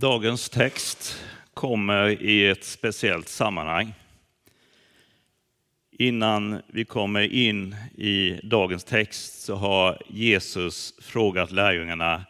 [0.00, 1.24] Dagens text
[1.54, 3.94] kommer i ett speciellt sammanhang.
[5.90, 12.26] Innan vi kommer in i dagens text så har Jesus frågat lärjungarna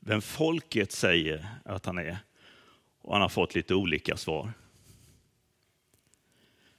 [0.00, 2.18] vem folket säger att han är.
[3.00, 4.52] Och han har fått lite olika svar.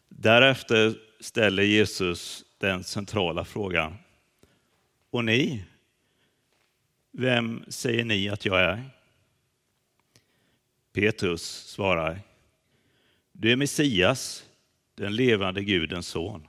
[0.09, 3.95] Därefter ställer Jesus den centrala frågan.
[5.09, 5.63] Och ni?
[7.11, 8.89] Vem säger ni att jag är?
[10.93, 12.19] Petrus svarar,
[13.31, 14.45] du är Messias,
[14.95, 16.47] den levande Gudens son.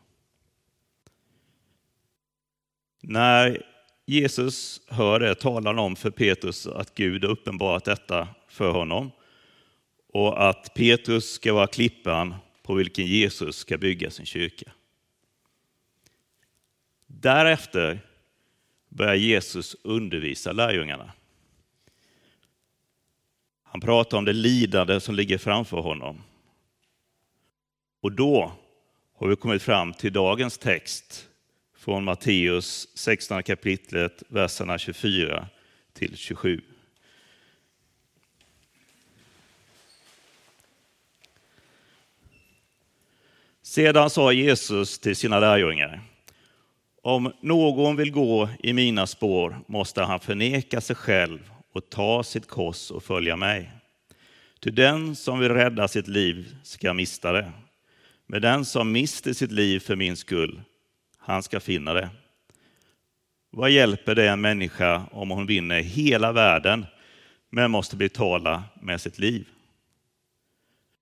[3.01, 3.63] När
[4.07, 9.11] Jesus hör det talar han om för Petrus att Gud har uppenbarat detta för honom
[10.13, 14.73] och att Petrus ska vara klippan på vilken Jesus ska bygga sin kyrka.
[17.07, 18.01] Därefter
[18.89, 21.13] börjar Jesus undervisa lärjungarna.
[23.75, 26.23] Han pratar om det lidande som ligger framför honom.
[28.01, 28.53] Och då
[29.15, 31.29] har vi kommit fram till dagens text
[31.77, 35.49] från Matteus 16 kapitlet, verserna 24
[35.93, 36.61] till 27.
[43.63, 46.01] Sedan sa Jesus till sina lärjungar,
[47.03, 52.49] om någon vill gå i mina spår måste han förneka sig själv och ta sitt
[52.49, 53.73] kors och följa mig.
[54.61, 57.53] Ty den som vill rädda sitt liv ska mista det.
[58.27, 60.63] Men den som mister sitt liv för min skull,
[61.19, 62.09] han ska finna det.
[63.51, 66.87] Vad hjälper det en människa om hon vinner hela världen
[67.51, 69.49] men måste betala med sitt liv?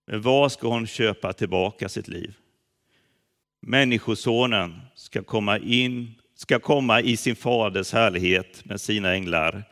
[0.06, 2.34] Men vad ska hon köpa tillbaka sitt liv?
[3.60, 9.64] Människosonen ska komma, in, ska komma i sin faders härlighet med sina änglar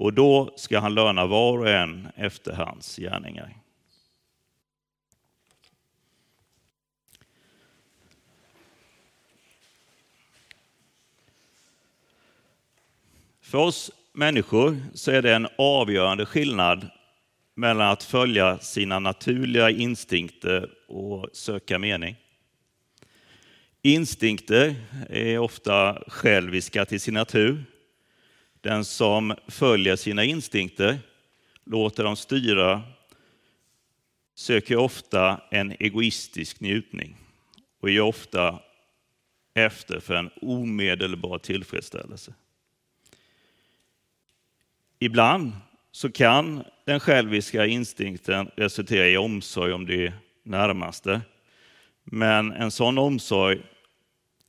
[0.00, 3.56] och då ska han löna var och en efter hans gärningar.
[13.40, 16.90] För oss människor så är det en avgörande skillnad
[17.54, 22.16] mellan att följa sina naturliga instinkter och söka mening.
[23.82, 24.74] Instinkter
[25.08, 27.64] är ofta själviska till sin natur
[28.60, 30.98] den som följer sina instinkter,
[31.64, 32.82] låter dem styra,
[34.34, 37.16] söker ofta en egoistisk njutning
[37.80, 38.58] och är ofta
[39.54, 42.34] efter för en omedelbar tillfredsställelse.
[44.98, 45.52] Ibland
[45.92, 51.20] så kan den själviska instinkten resultera i omsorg om det närmaste.
[52.04, 53.62] Men en sån omsorg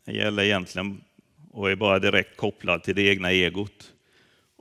[0.06, 1.04] gäller egentligen
[1.52, 3.94] och är bara direkt kopplad till det egna egot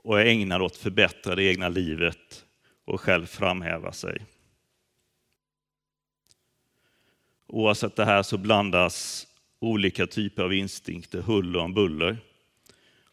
[0.03, 2.45] och är ägnad åt att förbättra det egna livet
[2.85, 4.25] och själv framhäva sig.
[7.47, 9.27] Oavsett det här så blandas
[9.59, 12.17] olika typer av instinkter huller om buller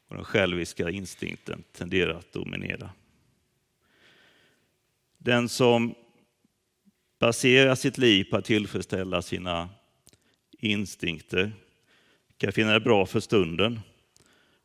[0.08, 2.90] och den själviska instinkten tenderar att dominera.
[5.18, 5.94] Den som
[7.18, 9.68] baserar sitt liv på att tillfredsställa sina
[10.58, 11.52] instinkter
[12.36, 13.80] kan finna det bra för stunden.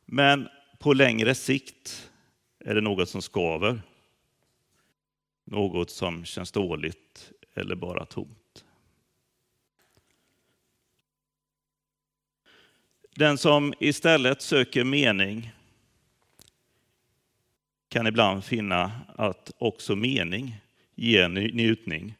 [0.04, 0.48] Men
[0.78, 2.10] på längre sikt
[2.64, 3.82] är det något som skaver?
[5.44, 8.64] Något som känns dåligt eller bara tomt?
[13.16, 15.52] Den som istället söker mening
[17.88, 20.56] kan ibland finna att också mening
[20.94, 22.14] ger njutning.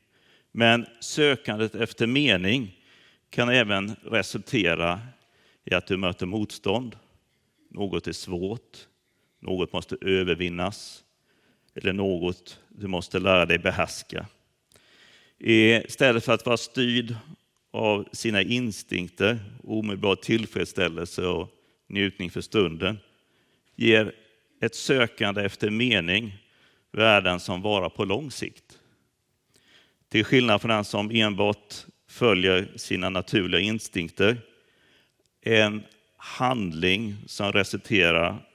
[0.52, 2.80] Men sökandet efter mening
[3.30, 5.00] kan även resultera
[5.64, 6.96] i att du möter motstånd.
[7.68, 8.88] Något är svårt,
[9.44, 11.04] något måste övervinnas
[11.74, 14.26] eller något du måste lära dig behärska.
[15.38, 17.16] Istället för att vara styrd
[17.70, 21.48] av sina instinkter, omedelbar tillfredsställelse och
[21.88, 22.98] njutning för stunden,
[23.76, 24.14] ger
[24.60, 26.32] ett sökande efter mening
[26.92, 28.78] värden som varar på lång sikt.
[30.08, 31.74] Till skillnad från den som enbart
[32.08, 34.36] följer sina naturliga instinkter,
[35.42, 35.82] en
[36.16, 38.46] handling som resulterar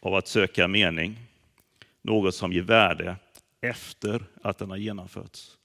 [0.00, 1.18] av att söka mening,
[2.02, 3.16] något som ger värde
[3.60, 5.56] efter att den har genomförts.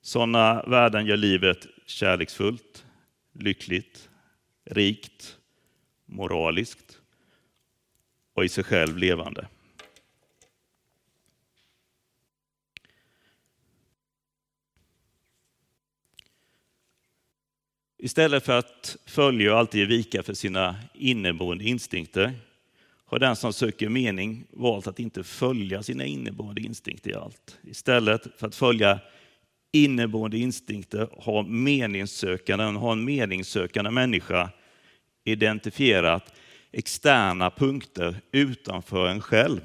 [0.00, 2.86] Sådana värden gör livet kärleksfullt,
[3.32, 4.08] lyckligt,
[4.64, 5.38] rikt,
[6.04, 6.98] moraliskt
[8.34, 9.48] och i sig själv levande.
[17.98, 22.34] Istället för att följa och alltid ge vika för sina inneboende instinkter
[23.12, 27.58] har den som söker mening valt att inte följa sina inneboende instinkter i allt.
[27.62, 29.00] Istället för att följa
[29.72, 34.50] inneboende instinkter har meningssökanden, har en meningssökande människa
[35.24, 36.32] identifierat
[36.70, 39.60] externa punkter utanför en själv.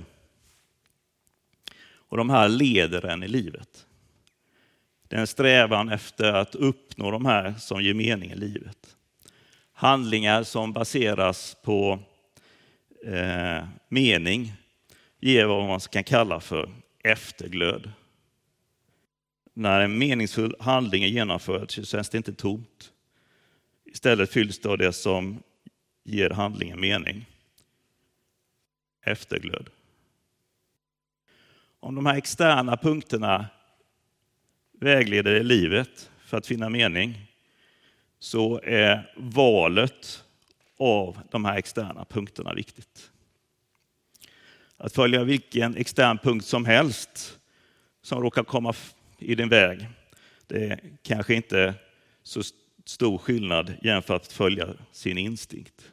[1.90, 3.86] Och de här leder en i livet.
[5.08, 8.96] Det är en strävan efter att uppnå de här som ger mening i livet.
[9.74, 12.00] Handlingar som baseras på
[13.08, 14.54] eh, mening
[15.20, 16.70] ger vad man kan kalla för
[17.04, 17.92] efterglöd.
[19.54, 22.92] När en meningsfull handling är genomförd så känns det inte tomt.
[23.86, 25.44] Istället fylls det av det som
[26.04, 27.26] ger handlingen mening.
[29.06, 29.70] Efterglöd.
[31.80, 33.46] Om de här externa punkterna
[34.72, 37.28] vägleder i livet för att finna mening
[38.20, 40.24] så är valet
[40.78, 43.12] av de här externa punkterna viktigt.
[44.78, 47.40] Att följa vilken extern punkt som helst
[48.02, 48.74] som råkar komma
[49.18, 49.88] i din väg,
[50.48, 51.74] det är kanske inte
[52.24, 52.42] så
[52.86, 55.92] stor skillnad jämfört med att följa sin instinkt.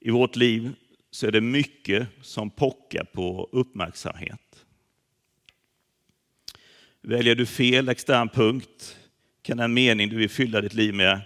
[0.00, 0.72] I vårt liv
[1.10, 4.66] så är det mycket som pockar på uppmärksamhet.
[7.00, 8.98] Väljer du fel extern punkt
[9.42, 11.20] kan den mening du vill fylla ditt liv med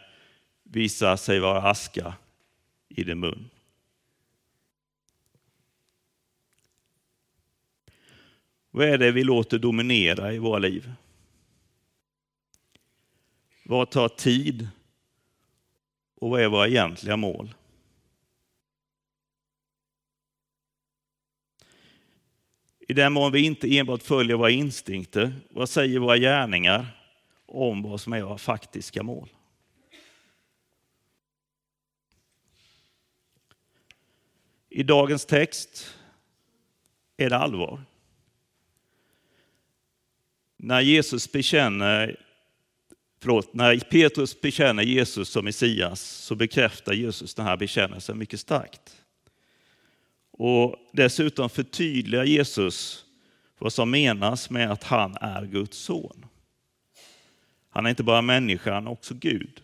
[0.71, 2.15] visa sig vara aska
[2.89, 3.51] i din mun.
[8.71, 10.93] Vad är det vi låter dominera i våra liv?
[13.65, 14.69] Vad tar tid?
[16.15, 17.55] Och vad är våra egentliga mål?
[22.89, 26.87] I den mån vi inte enbart följer våra instinkter, vad säger våra gärningar
[27.47, 29.29] om vad som är våra faktiska mål?
[34.77, 35.95] I dagens text
[37.17, 37.81] är det allvar.
[40.57, 42.21] När Jesus bekänner,
[43.21, 49.03] förlåt, när Petrus bekänner Jesus som Messias så bekräftar Jesus den här bekännelsen mycket starkt.
[50.31, 53.05] Och dessutom förtydligar Jesus
[53.59, 56.27] vad som menas med att han är Guds son.
[57.71, 59.63] Han är inte bara människa, han är också Gud.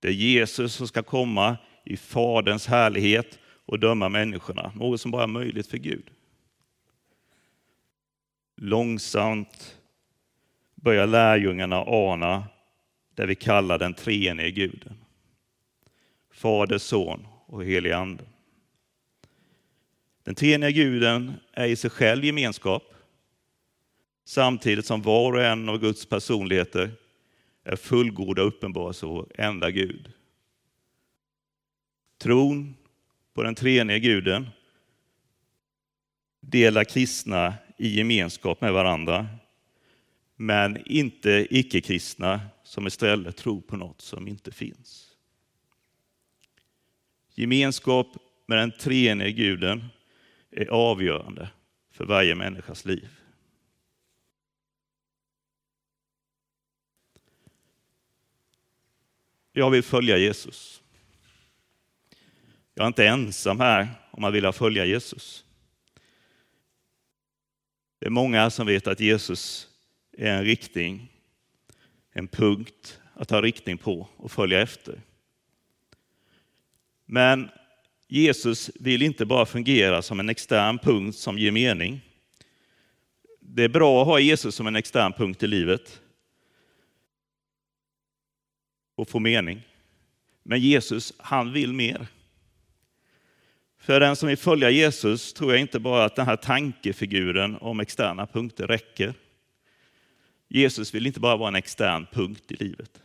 [0.00, 3.39] Det är Jesus som ska komma i Faderns härlighet
[3.70, 6.10] och döma människorna, något som bara är möjligt för Gud.
[8.56, 9.78] Långsamt
[10.74, 12.44] börjar lärjungarna ana
[13.14, 14.96] det vi kallar den treenige guden.
[16.30, 18.24] Fader, son och helig ande.
[20.22, 22.94] Den treenige guden är i sig själv gemenskap,
[24.24, 26.90] samtidigt som var och en av Guds personligheter
[27.64, 30.12] är fullgoda uppenbarelser av vår enda Gud.
[32.18, 32.74] Tron
[33.34, 34.48] på den treenige guden
[36.40, 39.28] dela kristna i gemenskap med varandra,
[40.36, 45.16] men inte icke-kristna som istället tror på något som inte finns.
[47.34, 48.16] Gemenskap
[48.46, 49.84] med den treenige guden
[50.50, 51.50] är avgörande
[51.90, 53.08] för varje människas liv.
[59.52, 60.82] Jag vill följa Jesus.
[62.74, 65.44] Jag är inte ensam här om att vilja följa Jesus.
[67.98, 69.68] Det är många som vet att Jesus
[70.12, 71.12] är en riktning,
[72.12, 75.02] en punkt att ha riktning på och följa efter.
[77.06, 77.50] Men
[78.08, 82.00] Jesus vill inte bara fungera som en extern punkt som ger mening.
[83.40, 86.00] Det är bra att ha Jesus som en extern punkt i livet
[88.94, 89.62] och få mening.
[90.42, 92.06] Men Jesus, han vill mer.
[93.80, 97.80] För den som vill följa Jesus tror jag inte bara att den här tankefiguren om
[97.80, 99.14] externa punkter räcker.
[100.48, 103.02] Jesus vill inte bara vara en extern punkt i livet.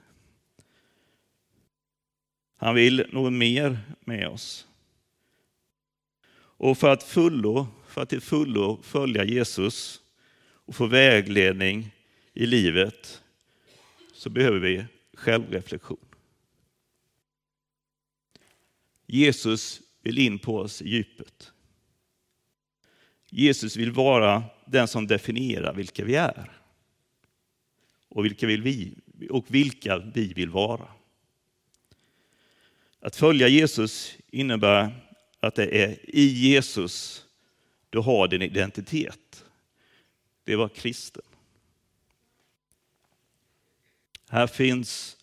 [2.57, 4.67] Han vill något mer med oss.
[6.57, 10.01] Och för att, fullo, för att till fullo följa Jesus
[10.65, 11.91] och få vägledning
[12.33, 13.23] i livet
[14.13, 16.05] så behöver vi självreflektion.
[19.05, 21.51] Jesus vill in på oss i djupet.
[23.29, 26.51] Jesus vill vara den som definierar vilka vi är
[28.09, 28.95] och vilka, vill vi,
[29.29, 30.87] och vilka vi vill vara.
[32.99, 34.95] Att följa Jesus innebär
[35.39, 37.25] att det är i Jesus
[37.89, 39.45] du har din identitet.
[40.43, 41.23] Det var kristen.
[44.29, 45.17] Här finns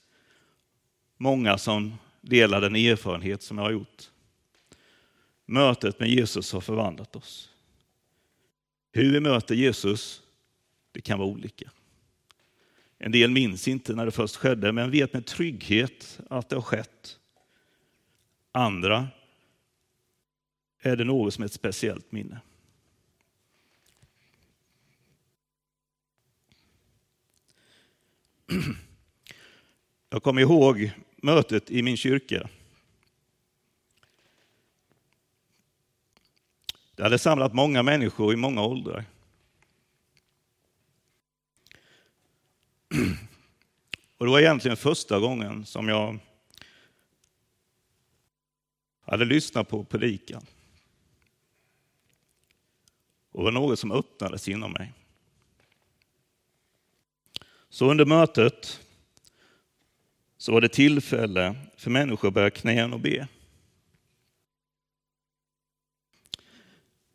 [1.16, 4.11] många som delar den erfarenhet som jag har gjort
[5.52, 7.50] mötet med Jesus har förvandlat oss.
[8.92, 10.22] Hur vi möter Jesus,
[10.92, 11.70] det kan vara olika.
[12.98, 16.62] En del minns inte när det först skedde, men vet med trygghet att det har
[16.62, 17.18] skett.
[18.52, 19.08] Andra
[20.80, 22.40] är det något som är ett speciellt minne.
[30.10, 32.48] Jag kommer ihåg mötet i min kyrka.
[36.94, 39.04] Det hade samlat många människor i många åldrar.
[44.18, 46.18] Och det var egentligen första gången som jag
[49.04, 50.46] hade lyssnat på predikan.
[53.32, 54.92] Och det var något som öppnades inom mig.
[57.68, 58.80] Så under mötet
[60.36, 63.28] så var det tillfälle för människor att börja knän och be.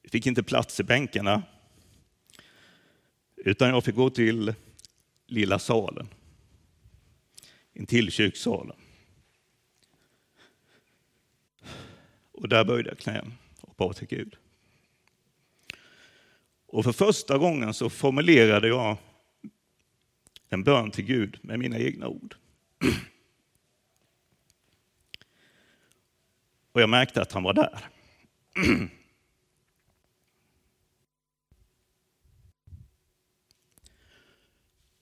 [0.09, 1.43] Fick inte plats i bänkarna,
[3.35, 4.53] utan jag fick gå till
[5.27, 6.07] lilla salen,
[7.73, 8.77] intill kyrksalen.
[12.31, 14.35] Och där böjde jag knän och bad till Gud.
[16.65, 18.97] Och för första gången så formulerade jag
[20.49, 22.35] en bön till Gud med mina egna ord.
[26.71, 27.89] Och jag märkte att han var där.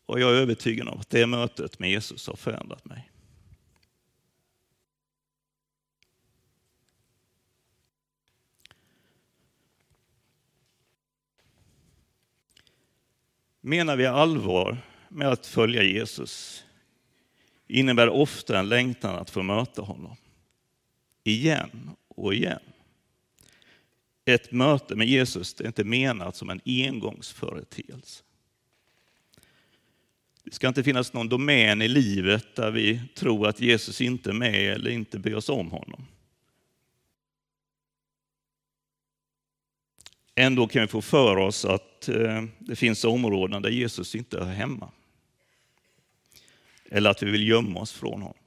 [0.06, 3.12] Och jag är övertygad om att det mötet med Jesus har förändrat mig.
[13.62, 14.78] Menar vi allvar
[15.10, 16.66] med att följa Jesus
[17.68, 20.16] innebär ofta en längtan att få möta honom.
[21.24, 22.60] Igen och igen.
[24.26, 28.25] Ett möte med Jesus är inte menat som en engångsföreteelse.
[30.46, 34.34] Det ska inte finnas någon domän i livet där vi tror att Jesus inte är
[34.34, 36.06] med eller inte bryr oss om honom.
[40.36, 44.54] Ändå kan vi få för oss att eh, det finns områden där Jesus inte hör
[44.54, 44.92] hemma.
[46.90, 48.38] Eller att vi vill gömma oss från honom.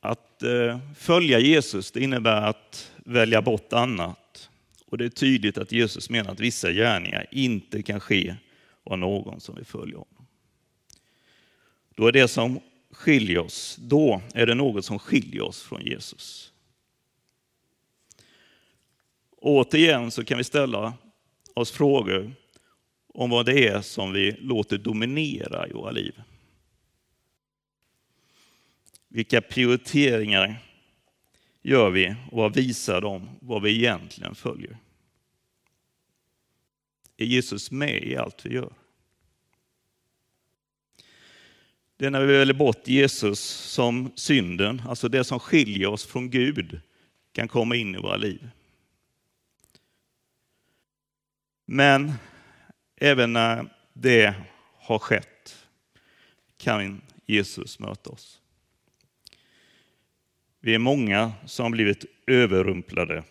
[0.00, 4.50] Att eh, följa Jesus det innebär att välja bort annat.
[4.86, 8.36] Och det är tydligt att Jesus menar att vissa gärningar inte kan ske
[8.84, 10.26] och någon som vill följa honom.
[11.94, 12.60] Då är det som
[12.90, 16.52] skiljer oss, då är det något som skiljer oss från Jesus.
[19.36, 20.94] Återigen så kan vi ställa
[21.54, 22.34] oss frågor
[23.14, 26.22] om vad det är som vi låter dominera i våra liv.
[29.08, 30.62] Vilka prioriteringar
[31.62, 34.78] gör vi och vad visar de vad vi egentligen följer?
[37.22, 38.72] Är Jesus med i allt vi gör?
[41.96, 46.30] Det är när vi väljer bort Jesus som synden, alltså det som skiljer oss från
[46.30, 46.80] Gud,
[47.32, 48.50] kan komma in i våra liv.
[51.66, 52.12] Men
[52.96, 54.34] även när det
[54.76, 55.66] har skett
[56.56, 58.40] kan Jesus möta oss.
[60.60, 63.24] Vi är många som blivit överrumplade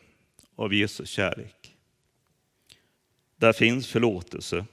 [0.55, 1.60] av Jesus kärlek.
[3.41, 4.65] Där finns förlåtelse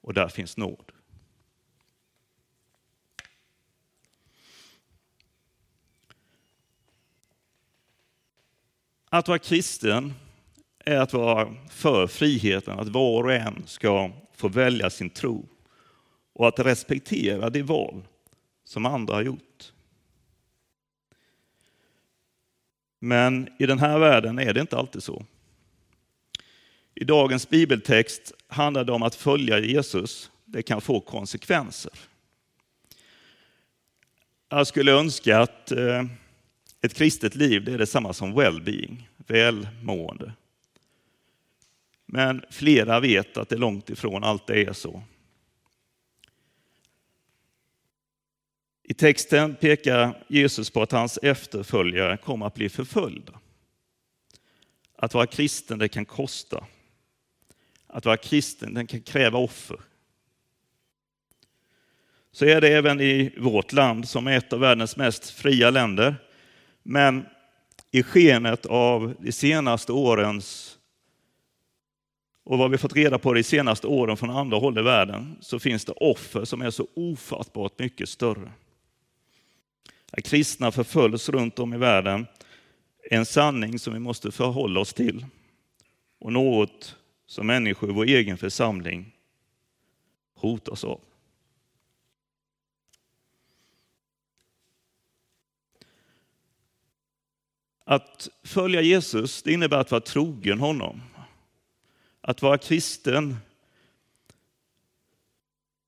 [0.00, 0.92] och där finns nåd.
[9.08, 10.14] Att vara kristen
[10.78, 15.48] är att vara för friheten, att var och en ska få välja sin tro
[16.32, 18.06] och att respektera det val
[18.64, 19.72] som andra har gjort.
[22.98, 25.24] Men i den här världen är det inte alltid så.
[27.00, 30.30] I dagens bibeltext handlar det om att följa Jesus.
[30.44, 31.92] Det kan få konsekvenser.
[34.48, 36.04] Jag skulle önska att eh,
[36.80, 40.32] ett kristet liv det är detsamma som well-being, välmående.
[42.06, 45.02] Men flera vet att det långt ifrån alltid är så.
[48.82, 53.40] I texten pekar Jesus på att hans efterföljare kommer att bli förföljda.
[54.96, 56.66] Att vara kristen det kan kosta.
[57.92, 59.76] Att vara kristen den kan kräva offer.
[62.32, 66.16] Så är det även i vårt land som är ett av världens mest fria länder.
[66.82, 67.26] Men
[67.90, 70.78] i skenet av de senaste årens
[72.44, 75.58] och vad vi fått reda på de senaste åren från andra håll i världen så
[75.58, 78.52] finns det offer som är så ofattbart mycket större.
[80.12, 82.26] Att Kristna förföljs runt om i världen
[83.10, 85.26] är en sanning som vi måste förhålla oss till
[86.20, 86.96] och något
[87.30, 89.16] som människor i vår egen församling
[90.34, 91.00] hotas av.
[97.84, 101.02] Att följa Jesus det innebär att vara trogen honom.
[102.20, 103.36] Att vara kristen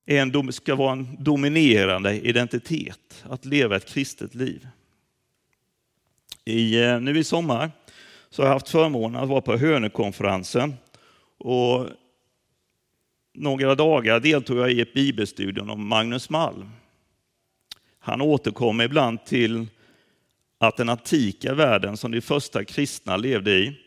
[0.05, 4.67] är en, ska vara en dominerande identitet, att leva ett kristet liv.
[6.45, 7.71] I, eh, nu i sommar
[8.29, 10.73] så har jag haft förmånen att vara på Hönökonferensen
[11.43, 11.89] och
[13.33, 16.69] några dagar deltog jag i ett bibelstudium om Magnus Malm.
[17.99, 19.67] Han återkommer ibland till
[20.57, 23.79] att den antika världen som de första kristna levde i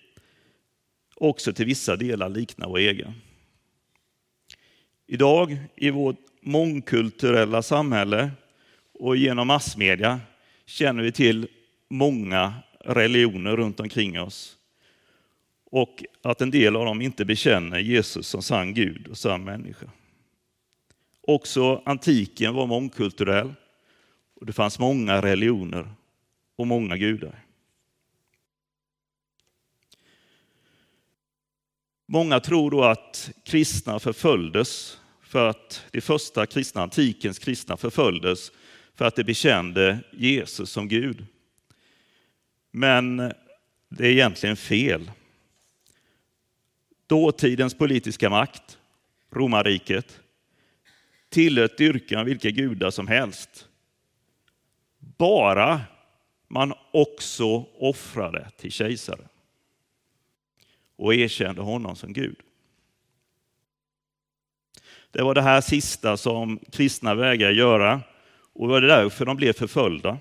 [1.14, 3.12] också till vissa delar liknar vår egen.
[5.06, 8.30] Idag i vårt mångkulturella samhälle
[8.94, 10.20] och genom massmedia
[10.66, 11.48] känner vi till
[11.90, 14.56] många religioner runt omkring oss
[15.70, 19.86] och att en del av dem inte bekänner Jesus som sann Gud och sann människa.
[21.20, 23.54] Också antiken var mångkulturell
[24.40, 25.94] och det fanns många religioner
[26.56, 27.42] och många gudar.
[32.08, 38.52] Många tror då att kristna förföljdes för att de första kristna, antikens kristna förföljdes
[38.94, 41.26] för att de bekände Jesus som Gud.
[42.70, 43.16] Men
[43.88, 45.10] det är egentligen fel.
[47.06, 48.78] Dåtidens politiska makt,
[49.30, 50.20] romarriket,
[51.28, 53.68] tillät dyrkan av vilka gudar som helst.
[54.98, 55.80] Bara
[56.48, 59.28] man också offrade till kejsaren
[60.96, 62.36] och erkände honom som Gud.
[65.10, 68.00] Det var det här sista som kristna vägrade göra
[68.52, 70.18] och det var därför de blev förföljda.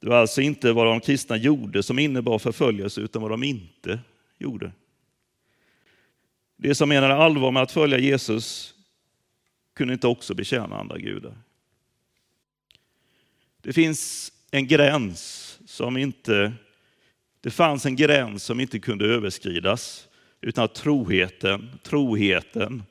[0.00, 4.00] Det var alltså inte vad de kristna gjorde som innebar förföljelse utan vad de inte
[4.38, 4.72] gjorde.
[6.62, 8.74] De som menade allvar med att följa Jesus
[9.74, 11.38] kunde inte också betjäna andra gudar.
[13.60, 16.52] Det finns en gräns som inte,
[17.40, 20.08] det fanns en gräns som inte kunde överskridas
[20.40, 22.82] utan att troheten, troheten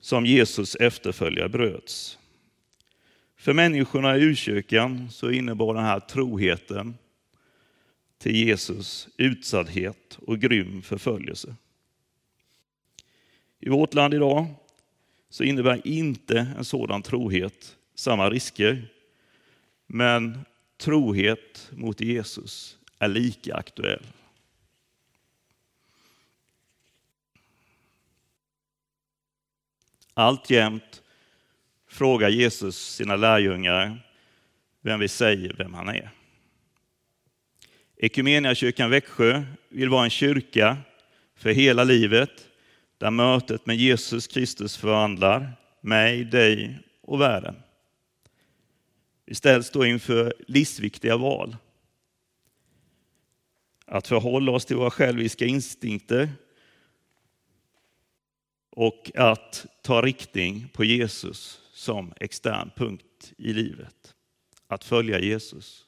[0.00, 2.18] som Jesus efterföljare bröts.
[3.36, 6.94] För människorna i urkyrkan så innebar den här troheten
[8.18, 11.56] till Jesus utsatthet och grym förföljelse.
[13.66, 14.46] I vårt land idag
[15.28, 18.88] så innebär inte en sådan trohet samma risker
[19.86, 20.44] men
[20.76, 24.02] trohet mot Jesus är lika aktuell.
[30.14, 31.02] Alltjämt
[31.88, 34.08] frågar Jesus sina lärjungar
[34.80, 36.10] vem vi säger vem han är.
[37.96, 40.76] Ekumeniakyrkan Växjö vill vara en kyrka
[41.36, 42.48] för hela livet
[42.98, 47.54] där mötet med Jesus Kristus förvandlar mig, dig och världen.
[49.26, 51.56] Vi ställs då inför livsviktiga val.
[53.86, 56.28] Att förhålla oss till våra själviska instinkter
[58.70, 64.14] och att ta riktning på Jesus som extern punkt i livet.
[64.66, 65.86] Att följa Jesus.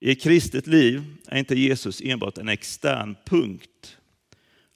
[0.00, 3.98] I ett kristet liv är inte Jesus enbart en extern punkt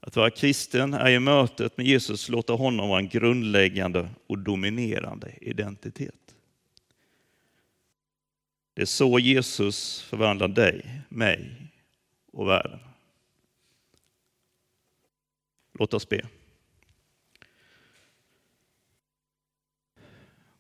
[0.01, 5.35] att vara kristen är i mötet med Jesus låta honom vara en grundläggande och dominerande
[5.41, 6.35] identitet.
[8.75, 11.71] Det är så Jesus förvandlar dig, mig
[12.33, 12.79] och världen.
[15.73, 16.29] Låt oss be.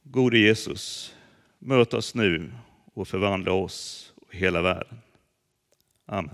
[0.02, 1.14] Gode Jesus,
[1.58, 2.52] möt oss nu
[2.94, 4.98] och förvandla oss hela världen.
[6.06, 6.30] Amen.